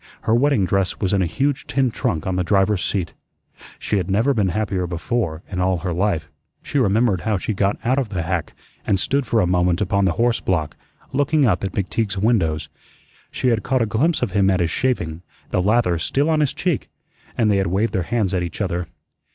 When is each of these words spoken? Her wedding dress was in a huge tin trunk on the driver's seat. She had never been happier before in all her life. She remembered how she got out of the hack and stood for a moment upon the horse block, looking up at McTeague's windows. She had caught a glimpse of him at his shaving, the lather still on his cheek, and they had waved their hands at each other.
Her 0.21 0.33
wedding 0.33 0.65
dress 0.65 0.99
was 0.99 1.13
in 1.13 1.21
a 1.21 1.27
huge 1.27 1.67
tin 1.67 1.91
trunk 1.91 2.25
on 2.25 2.35
the 2.35 2.43
driver's 2.43 2.83
seat. 2.83 3.13
She 3.77 3.97
had 3.97 4.09
never 4.09 4.33
been 4.33 4.49
happier 4.49 4.87
before 4.87 5.43
in 5.47 5.59
all 5.59 5.77
her 5.77 5.93
life. 5.93 6.27
She 6.63 6.79
remembered 6.79 7.21
how 7.21 7.37
she 7.37 7.53
got 7.53 7.77
out 7.85 7.99
of 7.99 8.09
the 8.09 8.23
hack 8.23 8.53
and 8.83 8.99
stood 8.99 9.27
for 9.27 9.39
a 9.41 9.45
moment 9.45 9.79
upon 9.79 10.05
the 10.05 10.13
horse 10.13 10.39
block, 10.39 10.75
looking 11.13 11.45
up 11.45 11.63
at 11.63 11.73
McTeague's 11.73 12.17
windows. 12.17 12.67
She 13.29 13.49
had 13.49 13.61
caught 13.61 13.83
a 13.83 13.85
glimpse 13.85 14.23
of 14.23 14.31
him 14.31 14.49
at 14.49 14.59
his 14.59 14.71
shaving, 14.71 15.21
the 15.51 15.61
lather 15.61 15.99
still 15.99 16.31
on 16.31 16.39
his 16.39 16.55
cheek, 16.55 16.89
and 17.37 17.51
they 17.51 17.57
had 17.57 17.67
waved 17.67 17.93
their 17.93 18.01
hands 18.01 18.33
at 18.33 18.41
each 18.41 18.59
other. 18.59 18.87